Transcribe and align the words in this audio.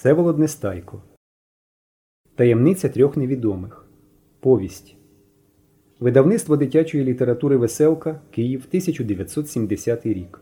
Всеволод 0.00 0.38
Нестайко. 0.38 1.02
Таємниця 2.34 2.88
трьох 2.88 3.16
невідомих. 3.16 3.86
Повість. 4.40 4.96
Видавництво 5.98 6.56
дитячої 6.56 7.04
літератури 7.04 7.56
Веселка 7.56 8.20
Київ 8.30 8.64
1970 8.68 10.06
рік. 10.06 10.40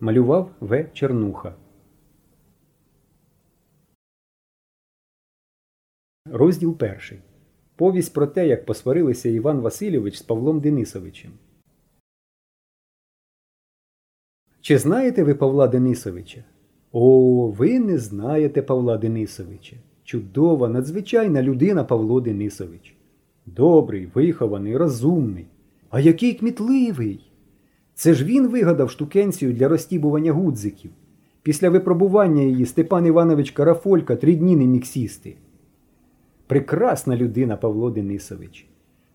Малював 0.00 0.54
В. 0.60 0.90
Чернуха. 0.92 1.54
Розділ 6.24 6.78
перший. 6.78 7.20
Повість 7.76 8.14
про 8.14 8.26
те, 8.26 8.48
як 8.48 8.66
посварилися 8.66 9.28
Іван 9.28 9.60
Васильович 9.60 10.16
з 10.16 10.22
Павлом 10.22 10.60
Денисовичем. 10.60 11.32
Чи 14.60 14.78
знаєте 14.78 15.24
ви 15.24 15.34
Павла 15.34 15.68
Денисовича? 15.68 16.44
О, 17.00 17.46
ви 17.58 17.78
не 17.78 17.98
знаєте 17.98 18.62
Павла 18.62 18.96
Денисовича. 18.96 19.76
Чудова, 20.04 20.68
надзвичайна 20.68 21.42
людина 21.42 21.84
Павло 21.84 22.20
Денисович. 22.20 22.94
Добрий, 23.46 24.08
вихований, 24.14 24.76
розумний. 24.76 25.46
А 25.90 26.00
який 26.00 26.34
кмітливий. 26.34 27.30
Це 27.94 28.14
ж 28.14 28.24
він 28.24 28.48
вигадав 28.48 28.90
штукенцію 28.90 29.52
для 29.52 29.68
розтібування 29.68 30.32
гудзиків. 30.32 30.90
Після 31.42 31.70
випробування 31.70 32.42
її 32.42 32.66
Степан 32.66 33.06
Іванович 33.06 33.50
Карафолька 33.50 34.16
три 34.16 34.36
дні 34.36 34.56
не 34.56 34.66
міг 34.66 34.84
сісти. 34.84 35.36
Прекрасна 36.46 37.16
людина 37.16 37.56
Павло 37.56 37.90
Денисович. 37.90 38.66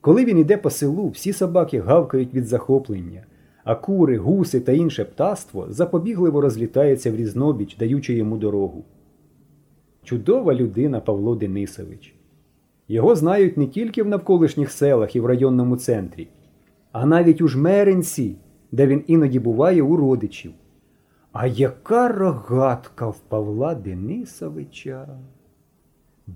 Коли 0.01 0.25
він 0.25 0.37
іде 0.37 0.57
по 0.57 0.69
селу, 0.69 1.09
всі 1.09 1.33
собаки 1.33 1.79
гавкають 1.79 2.33
від 2.33 2.45
захоплення 2.45 3.23
а 3.63 3.75
кури, 3.75 4.17
гуси 4.17 4.59
та 4.59 4.71
інше 4.71 5.05
птаство 5.05 5.67
запобігливо 5.69 6.41
розлітається 6.41 7.11
в 7.11 7.15
різнобіч, 7.15 7.77
даючи 7.77 8.13
йому 8.13 8.37
дорогу. 8.37 8.83
Чудова 10.03 10.53
людина 10.53 10.99
Павло 10.99 11.35
Денисович. 11.35 12.15
Його 12.87 13.15
знають 13.15 13.57
не 13.57 13.67
тільки 13.67 14.03
в 14.03 14.07
навколишніх 14.07 14.71
селах 14.71 15.15
і 15.15 15.19
в 15.19 15.25
районному 15.25 15.77
центрі, 15.77 16.27
а 16.91 17.05
навіть 17.05 17.41
у 17.41 17.47
жмеренці, 17.47 18.35
де 18.71 18.87
він 18.87 19.03
іноді 19.07 19.39
буває 19.39 19.81
у 19.81 19.95
родичів. 19.95 20.51
А 21.31 21.47
яка 21.47 22.07
рогатка 22.07 23.07
в 23.07 23.19
Павла 23.19 23.75
Денисовича? 23.75 25.07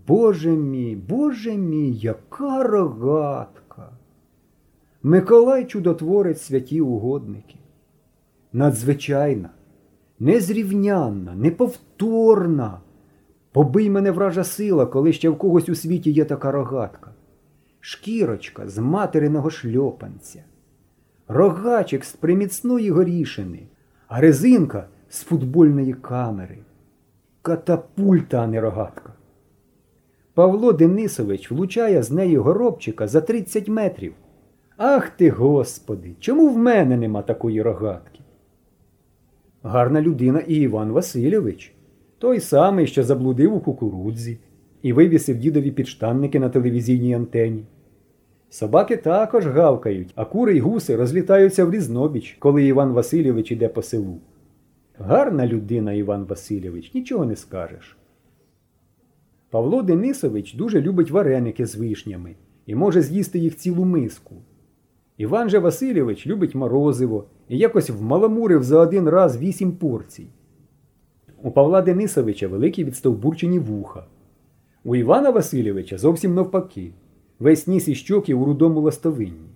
Боже 0.08 0.50
мій, 0.50 0.96
Боже 0.96 1.58
мій, 1.58 1.92
яка 1.92 2.64
рогатка! 2.64 3.67
Миколай 5.08 5.66
чудотворець 5.66 6.42
святі 6.42 6.82
угодники. 6.82 7.56
Надзвичайна, 8.54 9.50
незрівнянна, 10.20 11.36
неповторна. 11.36 12.80
Побий 13.52 13.90
мене 13.90 14.12
вража 14.12 14.44
сила, 14.44 14.86
коли 14.86 15.14
ще 15.14 15.30
в 15.30 15.38
когось 15.38 15.70
у 15.70 15.76
світі 15.76 16.12
є 16.12 16.26
така 16.26 16.52
рогатка. 16.52 17.12
Шкірочка 17.80 18.68
з 18.68 18.78
материного 18.78 19.50
шльопанця, 19.50 20.44
рогачик 21.28 22.04
з 22.04 22.14
приміцної 22.14 22.92
горішини, 22.92 23.64
а 24.08 24.22
резинка 24.22 24.88
з 25.10 25.24
футбольної 25.24 25.94
камери. 25.94 26.58
Катапульта, 27.42 28.42
а 28.42 28.48
не 28.48 28.62
рогатка. 28.62 29.14
Павло 30.34 30.74
Денисович 30.74 31.52
влучає 31.52 32.04
з 32.04 32.12
нею 32.12 32.44
горобчика 32.44 33.08
за 33.08 33.22
30 33.22 33.68
метрів. 33.68 34.14
Ах 34.78 35.09
ти, 35.09 35.30
Господи, 35.30 36.16
чому 36.20 36.50
в 36.50 36.58
мене 36.58 36.97
нема 36.97 37.22
такої 37.22 37.61
рогатки? 37.61 38.20
Гарна 39.64 40.02
людина 40.02 40.39
і 40.39 40.56
Іван 40.56 40.92
Васильович, 40.92 41.75
той 42.17 42.39
самий, 42.39 42.88
що 42.88 43.03
заблудив 43.03 43.55
у 43.55 43.59
кукурудзі 43.59 44.38
і 44.82 44.93
вивісив 44.93 45.37
дідові 45.37 45.71
підштанники 45.71 46.39
на 46.39 46.49
телевізійній 46.49 47.14
антені. 47.14 47.64
Собаки 48.49 48.98
також 48.98 49.48
гавкають, 49.48 50.11
а 50.16 50.26
кури 50.26 50.58
й 50.58 50.60
гуси 50.60 50.95
розлітаються 50.95 51.66
в 51.66 51.71
різнобіч, 51.71 52.36
коли 52.39 52.66
Іван 52.66 52.92
Васильович 52.92 53.52
іде 53.52 53.67
по 53.67 53.82
селу. 53.82 54.20
Гарна 54.99 55.48
людина, 55.48 55.93
Іван 55.93 56.26
Васильович, 56.26 56.93
нічого 56.93 57.26
не 57.26 57.36
скажеш. 57.36 57.98
Павло 59.49 59.82
Денисович 59.82 60.54
дуже 60.54 60.82
любить 60.82 61.11
вареники 61.11 61.66
з 61.66 61.76
вишнями 61.76 62.36
і 62.66 62.76
може 62.76 63.02
з'їсти 63.02 63.39
їх 63.39 63.55
цілу 63.55 63.86
миску. 63.86 64.36
Іван 65.17 65.50
же 65.50 65.60
Васильович 65.60 66.28
любить 66.28 66.55
морозиво 66.55 67.26
і 67.50 67.58
якось 67.58 67.89
вмаламурив 67.89 68.64
за 68.64 68.80
один 68.80 69.10
раз 69.10 69.38
вісім 69.38 69.72
порцій. 69.72 70.28
У 71.44 71.52
Павла 71.52 71.82
Денисовича 71.82 72.48
великі 72.48 72.83
відстовбурчені 72.83 73.60
вуха. 73.60 74.05
У 74.83 74.95
Івана 74.95 75.30
Васильовича 75.30 75.98
зовсім 75.98 76.36
навпаки, 76.36 76.92
весь 77.39 77.67
ніс 77.67 77.88
і 77.88 77.95
щоки 77.95 78.33
у 78.33 78.45
рудому 78.45 78.82
ластовинні. 78.82 79.50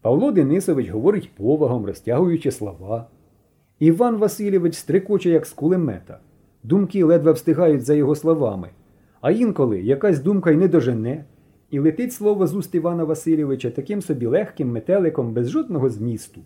Павло 0.00 0.32
Денисович 0.32 0.88
говорить 0.88 1.30
повагом, 1.34 1.86
розтягуючи 1.86 2.50
слова. 2.50 3.06
Іван 3.78 4.16
Васильович 4.16 4.74
стрикоче, 4.74 5.30
як 5.30 5.46
з 5.46 5.52
кулемета. 5.52 6.18
Думки 6.62 7.04
ледве 7.04 7.32
встигають 7.32 7.84
за 7.84 7.94
його 7.94 8.14
словами, 8.14 8.68
а 9.20 9.30
інколи 9.30 9.80
якась 9.80 10.20
думка 10.20 10.50
й 10.50 10.56
не 10.56 10.68
дожене. 10.68 11.24
І 11.70 11.78
летить 11.78 12.12
слово 12.12 12.46
з 12.46 12.54
уст 12.54 12.74
Івана 12.74 13.04
Васильовича 13.04 13.70
таким 13.70 14.02
собі 14.02 14.26
легким 14.26 14.72
метеликом 14.72 15.32
без 15.32 15.50
жодного 15.50 15.90
змісту. 15.90 16.40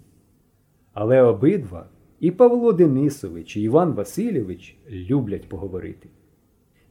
Але 0.92 1.22
обидва 1.22 1.86
і 2.20 2.30
Павло 2.30 2.72
Денисович, 2.72 3.56
і 3.56 3.62
Іван 3.62 3.92
Васильович 3.92 4.78
люблять 4.90 5.48
поговорити. 5.48 6.08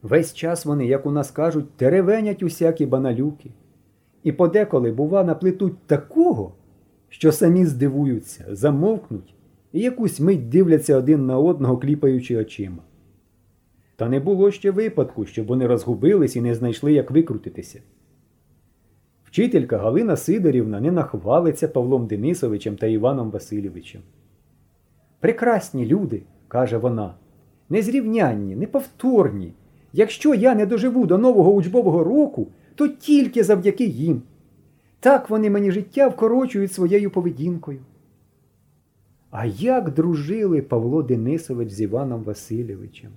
Весь 0.02 0.34
час 0.34 0.66
вони, 0.66 0.86
як 0.86 1.06
у 1.06 1.10
нас 1.10 1.30
кажуть, 1.30 1.72
теревенять 1.76 2.42
усякі 2.42 2.86
баналюки. 2.86 3.50
І 4.22 4.32
подеколи, 4.32 4.92
бува, 4.92 5.24
наплетуть 5.24 5.78
такого, 5.86 6.54
що 7.08 7.32
самі 7.32 7.66
здивуються, 7.66 8.46
замовкнуть 8.50 9.34
і 9.72 9.80
якусь 9.80 10.20
мить 10.20 10.48
дивляться 10.48 10.96
один 10.96 11.26
на 11.26 11.38
одного, 11.38 11.78
кліпаючи 11.78 12.36
очима. 12.36 12.82
Та 13.96 14.08
не 14.08 14.20
було 14.20 14.50
ще 14.50 14.70
випадку, 14.70 15.26
щоб 15.26 15.46
вони 15.46 15.66
розгубились 15.66 16.36
і 16.36 16.40
не 16.40 16.54
знайшли, 16.54 16.92
як 16.92 17.10
викрутитися. 17.10 17.80
Вчителька 19.30 19.78
Галина 19.78 20.16
Сидорівна 20.16 20.80
не 20.80 20.90
нахвалиться 20.90 21.68
Павлом 21.68 22.06
Денисовичем 22.06 22.76
та 22.76 22.86
Іваном 22.86 23.30
Васильовичем. 23.30 24.00
Прекрасні 25.20 25.86
люди, 25.86 26.22
каже 26.48 26.76
вона, 26.76 27.14
незрівнянні, 27.68 28.56
неповторні. 28.56 29.52
Якщо 29.92 30.34
я 30.34 30.54
не 30.54 30.66
доживу 30.66 31.06
до 31.06 31.18
нового 31.18 31.52
учбового 31.52 32.04
року, 32.04 32.48
то 32.74 32.88
тільки 32.88 33.44
завдяки 33.44 33.84
їм. 33.84 34.22
Так 35.00 35.30
вони 35.30 35.50
мені 35.50 35.70
життя 35.70 36.08
вкорочують 36.08 36.72
своєю 36.72 37.10
поведінкою. 37.10 37.80
А 39.30 39.46
як 39.46 39.94
дружили 39.94 40.62
Павло 40.62 41.02
Денисович 41.02 41.70
з 41.70 41.80
Іваном 41.80 42.22
Васильовичем? 42.22 43.10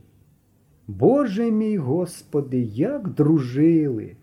Боже 0.87 1.51
мій 1.51 1.77
Господи, 1.77 2.59
як 2.61 3.09
дружили! 3.09 4.15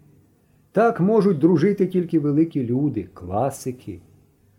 Так 0.72 1.00
можуть 1.00 1.38
дружити 1.38 1.86
тільки 1.86 2.18
великі 2.18 2.66
люди, 2.66 3.08
класики. 3.14 4.00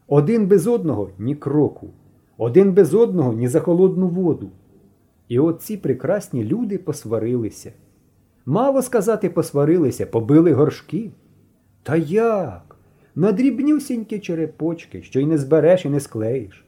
Один 0.08 0.48
без 0.48 0.68
одного 0.68 1.10
ні 1.20 1.36
кроку, 1.36 1.90
один 2.38 2.74
без 2.74 2.94
одного 2.94 3.34
ні 3.34 3.48
за 3.48 3.60
холодну 3.60 4.08
воду. 4.08 4.50
І 5.28 5.40
от 5.40 5.62
ці 5.62 5.78
прекрасні 5.78 6.44
люди 6.44 6.78
посварилися. 6.78 7.72
Мало 8.46 8.82
сказати, 8.82 9.30
посварилися, 9.30 10.06
побили 10.06 10.54
горшки. 10.54 11.12
Та 11.84 11.96
як? 11.96 12.76
На 13.16 13.32
дрібнюсінькі 13.32 14.20
черепочки, 14.20 15.02
що 15.02 15.20
й 15.20 15.26
не 15.26 15.38
збереш 15.38 15.86
і 15.86 15.90
не 15.90 16.00
склеїш. 16.00 16.66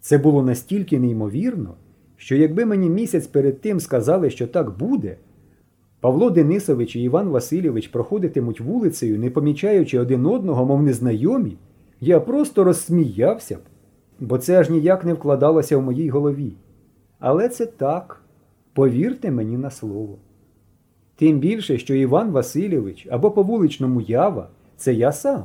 Це 0.00 0.18
було 0.18 0.42
настільки 0.42 0.98
неймовірно, 0.98 1.74
що 2.16 2.36
якби 2.36 2.64
мені 2.64 2.90
місяць 2.90 3.26
перед 3.26 3.60
тим 3.60 3.80
сказали, 3.80 4.30
що 4.30 4.46
так 4.46 4.78
буде, 4.78 5.16
Павло 6.06 6.30
Денисович 6.30 6.96
і 6.96 7.02
Іван 7.02 7.28
Васильович 7.28 7.88
проходитимуть 7.88 8.60
вулицею, 8.60 9.18
не 9.18 9.30
помічаючи 9.30 9.98
один 9.98 10.26
одного, 10.26 10.66
мов 10.66 10.82
незнайомі, 10.82 11.56
я 12.00 12.20
просто 12.20 12.64
розсміявся 12.64 13.56
б, 13.56 13.60
бо 14.20 14.38
це 14.38 14.60
аж 14.60 14.70
ніяк 14.70 15.04
не 15.04 15.14
вкладалося 15.14 15.76
в 15.76 15.82
моїй 15.82 16.08
голові. 16.08 16.52
Але 17.18 17.48
це 17.48 17.66
так, 17.66 18.22
повірте 18.72 19.30
мені 19.30 19.58
на 19.58 19.70
слово. 19.70 20.18
Тим 21.16 21.38
більше, 21.38 21.78
що 21.78 21.94
Іван 21.94 22.30
Васильович 22.30 23.06
або 23.10 23.30
по 23.30 23.42
вуличному 23.42 24.00
ява 24.00 24.48
це 24.76 24.94
я 24.94 25.12
сам. 25.12 25.44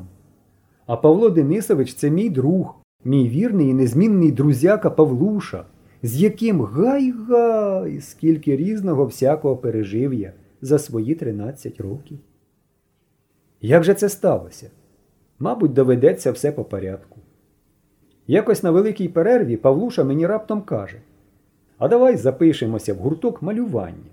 А 0.85 0.97
Павло 0.97 1.29
Денисович 1.29 1.93
це 1.93 2.09
мій 2.09 2.29
друг, 2.29 2.75
мій 3.05 3.29
вірний 3.29 3.69
і 3.69 3.73
незмінний 3.73 4.31
друзяка 4.31 4.89
Павлуша, 4.89 5.65
з 6.03 6.21
яким 6.21 6.61
гай-гай, 6.61 8.01
скільки 8.01 8.55
різного 8.55 9.05
всякого 9.05 9.57
пережив 9.57 10.13
я 10.13 10.33
за 10.61 10.79
свої 10.79 11.15
13 11.15 11.81
років. 11.81 12.19
Як 13.61 13.83
же 13.83 13.93
це 13.93 14.09
сталося? 14.09 14.69
Мабуть, 15.39 15.73
доведеться 15.73 16.31
все 16.31 16.51
по 16.51 16.63
порядку. 16.63 17.19
Якось 18.27 18.63
на 18.63 18.71
великій 18.71 19.09
перерві 19.09 19.57
Павлуша 19.57 20.03
мені 20.03 20.27
раптом 20.27 20.61
каже 20.61 21.01
А 21.77 21.87
давай 21.87 22.17
запишемося 22.17 22.93
в 22.93 22.97
гурток 22.97 23.41
малювання. 23.41 24.11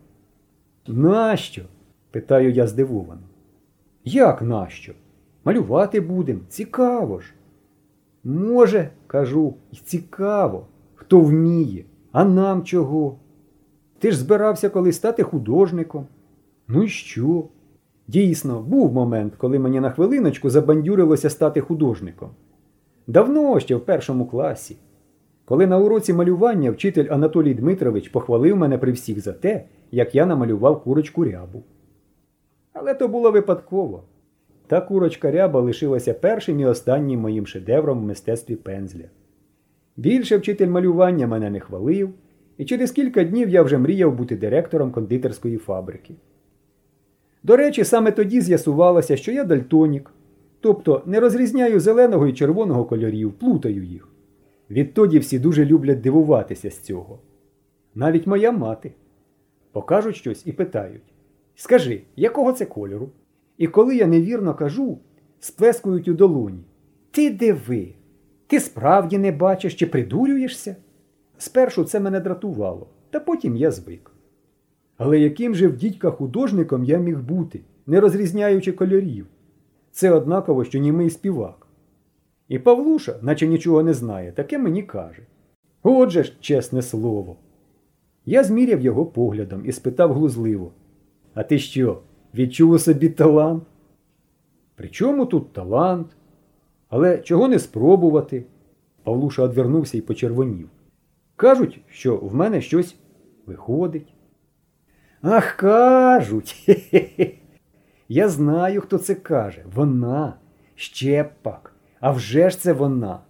Нащо? 0.87 1.63
питаю 2.11 2.53
я 2.53 2.67
здивовано. 2.67 3.23
Як 4.05 4.43
нащо? 4.43 4.93
Малювати 5.45 6.01
будем, 6.01 6.41
цікаво 6.49 7.21
ж. 7.21 7.35
Може, 8.25 8.91
кажу, 9.07 9.55
і 9.73 9.77
цікаво, 9.77 10.67
хто 10.95 11.21
вміє, 11.21 11.85
а 12.13 12.25
нам 12.25 12.65
чого? 12.65 13.19
Ти 13.99 14.11
ж 14.11 14.19
збирався 14.19 14.69
колись 14.69 14.97
стати 14.97 15.23
художником. 15.23 16.07
Ну 16.69 16.83
і 16.83 16.89
що? 16.89 17.49
Дійсно, 18.09 18.63
був 18.63 18.93
момент, 18.93 19.35
коли 19.37 19.59
мені 19.59 19.81
на 19.81 19.91
хвилиночку 19.91 20.51
забандюрилося 20.51 21.31
стати 21.31 21.61
художником. 21.61 22.31
Давно 23.07 23.61
ще 23.61 23.77
в 23.77 23.81
першому 23.81 24.27
класі. 24.27 24.77
Коли 25.45 25.67
на 25.67 25.79
уроці 25.79 26.13
малювання 26.13 26.71
вчитель 26.71 27.07
Анатолій 27.11 27.55
Дмитрович 27.55 28.09
похвалив 28.09 28.57
мене 28.57 28.79
при 28.79 28.93
всіх 28.93 29.21
за 29.21 29.33
те, 29.33 29.65
як 29.91 30.15
я 30.15 30.27
намалював 30.27 30.83
курочку 30.83 31.25
рябу. 31.25 31.63
Але 32.73 32.95
то 32.95 33.09
було 33.09 33.31
випадково. 33.31 34.03
Та 34.67 34.81
курочка 34.81 35.31
ряба 35.31 35.61
лишилася 35.61 36.15
першим 36.15 36.61
і 36.61 36.67
останнім 36.67 37.21
моїм 37.21 37.47
шедевром 37.47 37.99
в 37.99 38.03
мистецтві 38.03 38.57
пензля. 38.57 39.05
Більше 39.97 40.37
вчитель 40.37 40.69
малювання 40.69 41.27
мене 41.27 41.51
не 41.51 41.61
хвалив, 41.61 42.11
і 42.59 42.65
через 42.65 42.91
кілька 42.91 43.25
днів 43.25 43.49
я 43.49 43.63
вже 43.63 43.79
мріяв 43.79 44.15
бути 44.15 44.37
директором 44.37 44.93
кондитерської 44.93 45.57
фабрики. 45.57 46.15
До 47.43 47.57
речі, 47.57 47.85
саме 47.85 48.13
тоді 48.13 48.41
з'ясувалося, 48.41 49.17
що 49.17 49.33
я 49.33 49.45
дальтонік, 49.45 50.11
тобто 50.61 51.03
не 51.07 51.21
розрізняю 51.21 51.81
зеленого 51.81 52.27
і 52.27 52.33
червоного 52.33 52.85
кольорів, 52.85 53.33
плутаю 53.33 53.85
їх. 53.85 54.09
Відтоді 54.71 55.19
всі 55.19 55.39
дуже 55.39 55.65
люблять 55.65 56.01
дивуватися 56.01 56.71
з 56.71 56.79
цього. 56.79 57.19
Навіть 57.95 58.27
моя 58.27 58.53
мати. 58.53 58.93
Покажуть 59.73 60.17
щось 60.17 60.47
і 60.47 60.53
питають 60.53 61.03
Скажи, 61.55 62.03
якого 62.17 62.53
це 62.53 62.67
кольору? 62.67 63.11
І 63.57 63.67
коли 63.67 63.97
я 63.97 64.07
невірно 64.07 64.55
кажу, 64.55 64.99
сплескують 65.41 66.09
у 66.09 66.15
долоні. 66.15 66.65
Ти 67.11 67.31
диви, 67.31 67.95
ти 68.47 68.61
справді 68.61 69.19
не 69.19 69.33
бачиш 69.33 69.75
чи 69.75 69.87
придурюєшся? 69.87 70.77
Спершу 71.39 71.85
це 71.85 72.01
мене 72.01 72.21
дратувало, 72.21 72.87
та 73.11 73.21
потім 73.21 73.57
я 73.57 73.71
звик. 73.71 74.11
Але 74.99 75.19
яким 75.19 75.55
же 75.55 75.69
в 75.69 75.77
дідька 75.77 76.11
художником 76.11 76.85
я 76.85 76.99
міг 76.99 77.21
бути, 77.21 77.61
не 77.87 78.01
розрізняючи 78.01 78.73
кольорів? 78.73 79.27
Це 79.91 80.11
однаково, 80.11 80.65
що 80.65 80.79
німий 80.79 81.11
співак. 81.11 81.67
І 82.49 82.59
Павлуша, 82.59 83.19
наче 83.23 83.47
нічого 83.47 83.83
не 83.83 83.95
знає, 83.95 84.33
таке 84.33 84.59
мені 84.59 84.83
каже. 84.83 85.23
Отже 85.83 86.23
ж, 86.23 86.37
чесне 86.41 86.83
слово. 86.83 87.37
Я 88.27 88.45
зміряв 88.45 88.81
його 88.81 89.07
поглядом 89.07 89.67
і 89.67 89.73
спитав 89.73 90.13
глузливо. 90.13 90.73
А 91.35 91.43
ти 91.43 91.59
що, 91.59 92.03
відчув 92.35 92.71
у 92.71 92.79
собі 92.79 93.09
талант? 93.09 93.63
При 94.75 94.89
чому 94.89 95.27
тут 95.27 95.53
талант? 95.53 96.07
Але 96.89 97.19
чого 97.19 97.49
не 97.49 97.59
спробувати? 97.59 98.45
Павлуша 99.03 99.43
одвернувся 99.43 99.99
і 99.99 100.01
почервонів. 100.01 100.69
Кажуть, 101.37 101.81
що 101.89 102.17
в 102.17 102.35
мене 102.35 102.61
щось 102.61 102.97
виходить. 103.47 104.15
Ах, 105.23 105.57
кажуть. 105.57 106.63
Хе-хе-хе. 106.67 107.35
Я 108.09 108.29
знаю, 108.29 108.81
хто 108.81 108.99
це 108.99 109.15
каже. 109.15 109.65
Вона. 109.75 110.35
Ще 110.75 111.31
пак. 111.43 111.73
А 112.01 112.11
вже 112.11 112.51
ж 112.51 112.59
це 112.61 112.73
вона. 112.73 113.21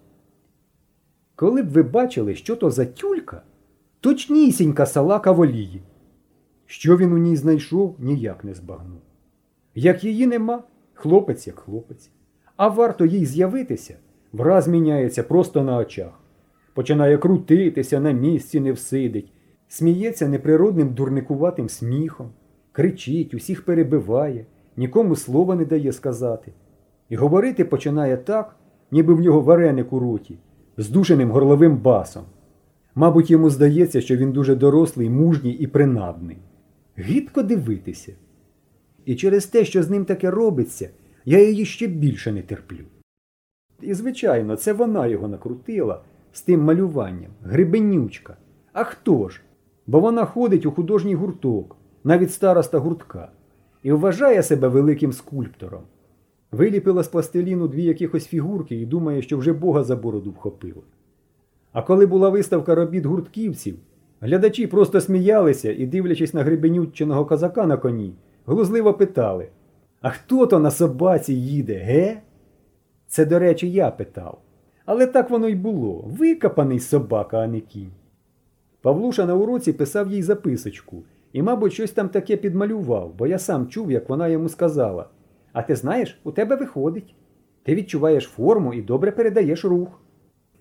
Коли 1.35 1.63
б 1.63 1.69
ви 1.69 1.83
бачили, 1.83 2.35
що 2.35 2.55
то 2.55 2.71
за 2.71 2.85
тюлька, 2.85 3.41
точнісінька 3.99 4.85
салака 4.85 5.31
в 5.31 5.39
олії. 5.39 5.81
Що 6.65 6.97
він 6.97 7.13
у 7.13 7.17
ній 7.17 7.35
знайшов, 7.35 7.95
ніяк 7.99 8.43
не 8.43 8.53
збагнув. 8.53 9.01
Як 9.75 10.03
її 10.03 10.27
нема, 10.27 10.63
хлопець 10.93 11.47
як 11.47 11.59
хлопець. 11.59 12.09
А 12.55 12.67
варто 12.67 13.05
їй 13.05 13.25
з'явитися, 13.25 13.95
враз 14.31 14.67
міняється 14.67 15.23
просто 15.23 15.63
на 15.63 15.77
очах. 15.77 16.19
Починає 16.73 17.17
крутитися, 17.17 17.99
на 17.99 18.11
місці 18.11 18.59
не 18.59 18.71
всидить, 18.71 19.31
сміється 19.69 20.27
неприродним 20.27 20.93
дурникуватим 20.93 21.69
сміхом, 21.69 22.29
кричить, 22.71 23.33
усіх 23.33 23.65
перебиває, 23.65 24.45
нікому 24.77 25.15
слова 25.15 25.55
не 25.55 25.65
дає 25.65 25.91
сказати. 25.91 26.51
І 27.09 27.15
говорити 27.15 27.65
починає 27.65 28.17
так, 28.17 28.55
ніби 28.91 29.13
в 29.13 29.19
нього 29.19 29.41
вареник 29.41 29.93
у 29.93 29.99
роті, 29.99 30.37
з 30.77 30.89
душеним 30.89 31.31
горловим 31.31 31.77
басом. 31.77 32.23
Мабуть, 32.95 33.31
йому 33.31 33.49
здається, 33.49 34.01
що 34.01 34.17
він 34.17 34.31
дуже 34.31 34.55
дорослий, 34.55 35.09
мужній 35.09 35.51
і 35.51 35.67
принадний. 35.67 36.37
Гидко 36.95 37.43
дивитися. 37.43 38.13
І 39.05 39.15
через 39.15 39.45
те, 39.45 39.65
що 39.65 39.83
з 39.83 39.89
ним 39.89 40.05
таке 40.05 40.31
робиться, 40.31 40.89
я 41.25 41.47
її 41.47 41.65
ще 41.65 41.87
більше 41.87 42.31
не 42.31 42.41
терплю. 42.41 42.85
І, 43.81 43.93
звичайно, 43.93 44.55
це 44.55 44.73
вона 44.73 45.07
його 45.07 45.27
накрутила 45.27 46.01
з 46.31 46.41
тим 46.41 46.61
малюванням, 46.61 47.31
грибенючка. 47.43 48.37
А 48.73 48.83
хто 48.83 49.29
ж? 49.29 49.41
Бо 49.89 49.99
вона 49.99 50.25
ходить 50.25 50.65
у 50.65 50.71
художній 50.71 51.15
гурток, 51.15 51.75
навіть 52.03 52.33
староста 52.33 52.77
гуртка, 52.77 53.31
і 53.83 53.91
вважає 53.91 54.43
себе 54.43 54.67
великим 54.67 55.13
скульптором. 55.13 55.81
Виліпила 56.51 57.03
з 57.03 57.07
пластиліну 57.07 57.67
дві 57.67 57.83
якихось 57.83 58.27
фігурки 58.27 58.75
і 58.75 58.85
думає, 58.85 59.21
що 59.21 59.37
вже 59.37 59.53
Бога 59.53 59.83
за 59.83 59.95
бороду 59.95 60.31
вхопила. 60.31 60.81
А 61.71 61.81
коли 61.81 62.05
була 62.05 62.29
виставка 62.29 62.75
робіт 62.75 63.05
гуртківців, 63.05 63.75
глядачі 64.21 64.67
просто 64.67 65.01
сміялися 65.01 65.71
і, 65.71 65.85
дивлячись 65.85 66.33
на 66.33 66.43
грибенюченого 66.43 67.25
козака 67.25 67.65
на 67.65 67.77
коні, 67.77 68.13
глузливо 68.45 68.93
питали: 68.93 69.47
А 70.01 70.09
хто 70.09 70.45
то 70.45 70.59
на 70.59 70.71
собаці 70.71 71.33
їде, 71.33 71.75
ге? 71.75 72.21
Це, 73.07 73.25
до 73.25 73.39
речі, 73.39 73.71
я 73.71 73.91
питав. 73.91 74.41
Але 74.85 75.05
так 75.05 75.29
воно 75.29 75.47
й 75.47 75.55
було 75.55 76.05
викопаний 76.07 76.79
собака, 76.79 77.37
а 77.37 77.47
не 77.47 77.59
кінь. 77.59 77.91
Павлуша 78.81 79.25
на 79.25 79.35
уроці 79.35 79.73
писав 79.73 80.11
їй 80.11 80.23
записочку 80.23 81.03
і, 81.33 81.41
мабуть, 81.41 81.73
щось 81.73 81.91
там 81.91 82.09
таке 82.09 82.37
підмалював, 82.37 83.13
бо 83.17 83.27
я 83.27 83.39
сам 83.39 83.67
чув, 83.67 83.91
як 83.91 84.09
вона 84.09 84.27
йому 84.27 84.49
сказала. 84.49 85.09
А 85.53 85.61
ти 85.61 85.75
знаєш, 85.75 86.19
у 86.23 86.31
тебе 86.31 86.55
виходить. 86.55 87.15
Ти 87.63 87.75
відчуваєш 87.75 88.23
форму 88.23 88.73
і 88.73 88.81
добре 88.81 89.11
передаєш 89.11 89.65
рух. 89.65 90.01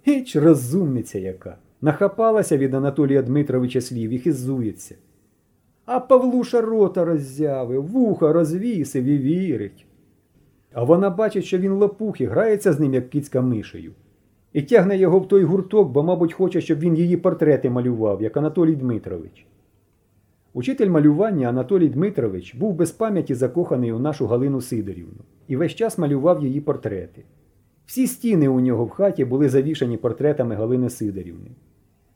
Гіч 0.07 0.37
розумниця 0.37 1.19
яка. 1.19 1.59
Нахапалася 1.81 2.57
від 2.57 2.75
Анатолія 2.75 3.23
Дмитровича 3.23 3.81
слів 3.81 4.11
і 4.11 4.19
хизується. 4.19 4.95
А 5.85 6.01
Павлуша 6.01 6.61
рота 6.61 7.05
роззявив, 7.05 7.87
вуха 7.87 8.33
розвісив 8.33 9.05
і 9.05 9.19
вірить. 9.19 9.87
А 10.73 10.83
вона 10.85 11.11
бачить, 11.11 11.45
що 11.45 11.59
він 11.59 11.73
лопух 11.73 12.21
і 12.21 12.27
грається 12.27 12.73
з 12.73 12.81
ним, 12.81 12.95
як 12.95 13.11
кицька 13.11 13.41
мишею. 13.41 13.93
І 14.53 14.63
тягне 14.63 14.99
його 14.99 15.19
в 15.19 15.29
той 15.29 15.45
гурток, 15.45 15.89
бо, 15.89 16.03
мабуть, 16.03 16.33
хоче, 16.33 16.61
щоб 16.61 16.79
він 16.79 16.97
її 16.97 17.17
портрети 17.17 17.71
малював, 17.71 18.23
як 18.23 18.37
Анатолій 18.37 18.77
Дмитрович. 18.77 19.47
Учитель 20.55 20.89
малювання 20.89 21.49
Анатолій 21.49 21.89
Дмитрович 21.89 22.55
був 22.55 22.75
без 22.75 22.91
пам'яті 22.91 23.35
закоханий 23.35 23.93
у 23.93 23.99
нашу 23.99 24.27
Галину 24.27 24.61
Сидорівну 24.61 25.21
і 25.49 25.57
весь 25.57 25.75
час 25.75 25.99
малював 25.99 26.45
її 26.45 26.61
портрети. 26.61 27.25
Всі 27.87 28.07
стіни 28.07 28.49
у 28.49 28.61
нього 28.61 28.85
в 28.85 28.91
хаті 28.91 29.25
були 29.25 29.49
завішані 29.49 29.97
портретами 29.97 30.55
Галини 30.55 30.91
Сидорівни. 30.91 31.51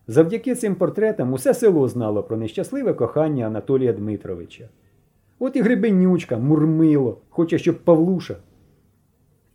Завдяки 0.07 0.55
цим 0.55 0.75
портретам 0.75 1.33
усе 1.33 1.55
село 1.55 1.89
знало 1.89 2.23
про 2.23 2.37
нещасливе 2.37 2.95
кохання 2.95 3.47
Анатолія 3.47 3.93
Дмитровича. 3.93 4.69
От 5.39 5.57
і 5.57 5.61
гребенючка, 5.61 6.39
мурмило, 6.39 7.19
хоче, 7.29 7.59
щоб 7.59 7.79
Павлуша. 7.79 8.37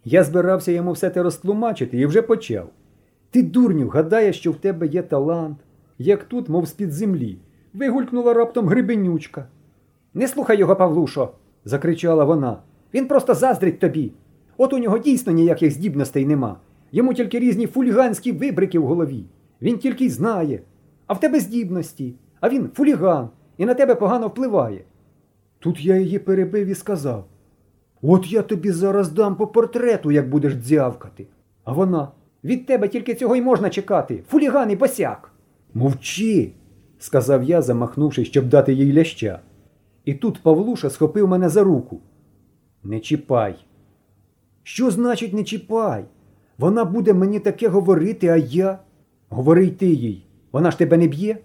Я 0.09 0.23
збирався 0.23 0.71
йому 0.71 0.91
все 0.91 1.09
те 1.09 1.23
розтлумачити 1.23 1.97
і 1.97 2.05
вже 2.05 2.21
почав. 2.21 2.69
Ти, 3.31 3.43
дурню, 3.43 3.87
гадаєш, 3.87 4.39
що 4.39 4.51
в 4.51 4.55
тебе 4.55 4.87
є 4.87 5.01
талант, 5.01 5.57
як 5.97 6.23
тут, 6.23 6.49
мов 6.49 6.65
з-під 6.65 6.91
землі. 6.91 7.37
Вигулькнула 7.73 8.33
раптом 8.33 8.67
грибенючка. 8.67 9.47
Не 10.13 10.27
слухай 10.27 10.59
його, 10.59 10.75
Павлушо, 10.75 11.31
закричала 11.65 12.23
вона. 12.23 12.57
Він 12.93 13.07
просто 13.07 13.33
заздрить 13.33 13.79
тобі. 13.79 14.11
От 14.57 14.73
у 14.73 14.77
нього 14.77 14.97
дійсно 14.97 15.33
ніяких 15.33 15.71
здібностей 15.71 16.25
нема. 16.25 16.59
Йому 16.91 17.13
тільки 17.13 17.39
різні 17.39 17.67
фуліганські 17.67 18.31
вибрики 18.31 18.79
в 18.79 18.85
голові. 18.85 19.25
Він 19.61 19.77
тільки 19.77 20.05
й 20.05 20.09
знає. 20.09 20.61
А 21.07 21.13
в 21.13 21.19
тебе 21.19 21.39
здібності, 21.39 22.15
а 22.39 22.49
він 22.49 22.69
фуліган 22.73 23.29
і 23.57 23.65
на 23.65 23.73
тебе 23.73 23.95
погано 23.95 24.27
впливає. 24.27 24.81
Тут 25.59 25.85
я 25.85 25.97
її 25.97 26.19
перебив 26.19 26.67
і 26.67 26.75
сказав 26.75 27.25
От 28.01 28.31
я 28.31 28.41
тобі 28.41 28.71
зараз 28.71 29.11
дам 29.11 29.35
по 29.35 29.47
портрету, 29.47 30.11
як 30.11 30.29
будеш 30.29 30.53
дзявкати. 30.53 31.27
А 31.63 31.73
вона 31.73 32.11
від 32.43 32.65
тебе 32.65 32.87
тільки 32.87 33.15
цього 33.15 33.35
й 33.35 33.41
можна 33.41 33.69
чекати. 33.69 34.23
Фуліган 34.29 34.71
і 34.71 34.75
босяк. 34.75 35.31
Мовчи, 35.73 36.51
сказав 36.99 37.43
я, 37.43 37.61
замахнувшись, 37.61 38.27
щоб 38.27 38.49
дати 38.49 38.73
їй 38.73 38.93
ляща. 38.93 39.39
І 40.05 40.13
тут 40.13 40.43
Павлуша 40.43 40.89
схопив 40.89 41.27
мене 41.27 41.49
за 41.49 41.63
руку. 41.63 42.01
Не 42.83 42.99
чіпай. 42.99 43.55
Що 44.63 44.91
значить 44.91 45.33
не 45.33 45.43
чіпай? 45.43 46.05
Вона 46.57 46.85
буде 46.85 47.13
мені 47.13 47.39
таке 47.39 47.67
говорити, 47.67 48.27
а 48.27 48.35
я. 48.35 48.79
Говори 49.29 49.65
й 49.65 49.71
ти 49.71 49.87
їй. 49.87 50.25
Вона 50.51 50.71
ж 50.71 50.77
тебе 50.77 50.97
не 50.97 51.07
б'є? 51.07 51.37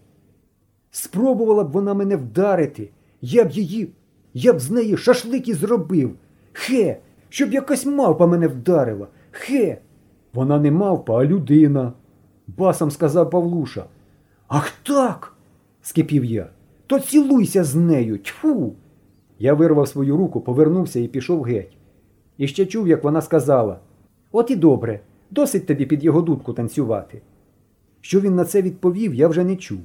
Спробувала 0.91 1.65
б 1.65 1.71
вона 1.71 1.95
мене 1.95 2.17
вдарити. 2.17 2.91
Я 3.21 3.45
б 3.45 3.51
її, 3.51 3.93
я 4.35 4.53
б 4.53 4.61
з 4.61 4.71
неї 4.71 4.97
шашлики 4.97 5.55
зробив. 5.55 6.15
Хе, 6.53 6.97
щоб 7.29 7.53
якась 7.53 7.87
мавпа 7.87 8.27
мене 8.27 8.49
вдарила. 8.49 9.07
Хе. 9.31 9.79
Вона 10.33 10.59
не 10.59 10.71
мавпа, 10.71 11.21
а 11.21 11.25
людина. 11.25 11.93
Басом 12.47 12.91
сказав 12.91 13.31
Павлуша. 13.31 13.85
Ах 14.49 14.71
так. 14.83 15.37
скипів 15.83 16.25
я. 16.25 16.49
То 16.87 17.01
цілуйся 17.01 17.65
з 17.65 17.75
нею. 17.75 18.19
Тьфу. 18.19 18.75
Я 19.39 19.55
вирвав 19.55 19.89
свою 19.89 20.17
руку, 20.17 20.41
повернувся 20.41 21.01
і 21.01 21.09
пішов 21.09 21.43
геть. 21.43 21.77
І 22.39 22.47
ще 22.47 22.67
чув, 22.67 22.89
як 22.89 23.05
вона 23.05 23.21
сказала: 23.21 23.79
От 24.33 24.51
і 24.51 24.57
добре, 24.57 25.01
досить 25.31 25.67
тобі 25.67 25.87
під 25.87 26.05
його 26.05 26.23
дудку 26.23 26.53
танцювати. 26.53 27.23
Що 28.01 28.21
він 28.21 28.35
на 28.35 28.45
це 28.45 28.63
відповів, 28.63 29.15
я 29.15 29.29
вже 29.29 29.45
не 29.45 29.57
чув. 29.57 29.81